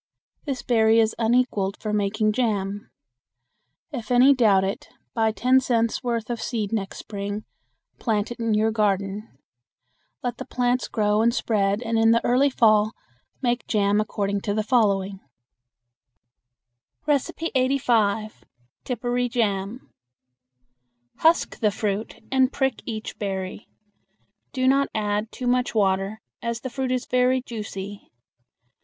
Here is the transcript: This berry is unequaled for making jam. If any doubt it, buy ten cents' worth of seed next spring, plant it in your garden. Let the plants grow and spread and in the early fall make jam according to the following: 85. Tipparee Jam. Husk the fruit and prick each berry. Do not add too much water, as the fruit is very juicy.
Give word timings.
This 0.45 0.63
berry 0.63 0.99
is 0.99 1.13
unequaled 1.19 1.77
for 1.77 1.93
making 1.93 2.31
jam. 2.31 2.89
If 3.91 4.09
any 4.09 4.33
doubt 4.33 4.63
it, 4.63 4.89
buy 5.13 5.31
ten 5.31 5.59
cents' 5.59 6.03
worth 6.03 6.31
of 6.31 6.41
seed 6.41 6.73
next 6.73 6.97
spring, 6.97 7.45
plant 7.99 8.31
it 8.31 8.39
in 8.39 8.55
your 8.55 8.71
garden. 8.71 9.37
Let 10.23 10.39
the 10.39 10.45
plants 10.45 10.87
grow 10.87 11.21
and 11.21 11.31
spread 11.31 11.83
and 11.83 11.99
in 11.99 12.09
the 12.09 12.25
early 12.25 12.49
fall 12.49 12.93
make 13.43 13.67
jam 13.67 14.01
according 14.01 14.41
to 14.41 14.55
the 14.55 14.63
following: 14.63 15.19
85. 17.07 18.43
Tipparee 18.83 19.29
Jam. 19.29 19.93
Husk 21.17 21.59
the 21.59 21.69
fruit 21.69 22.23
and 22.31 22.51
prick 22.51 22.81
each 22.87 23.19
berry. 23.19 23.67
Do 24.51 24.67
not 24.67 24.89
add 24.95 25.31
too 25.31 25.45
much 25.45 25.75
water, 25.75 26.21
as 26.41 26.61
the 26.61 26.71
fruit 26.71 26.91
is 26.91 27.05
very 27.05 27.43
juicy. 27.43 28.11